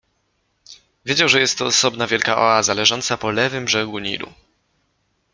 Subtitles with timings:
[1.05, 4.33] Wiedział, że jest to osobna, wielka oaza, leżąca po lewym brzegu Nilu.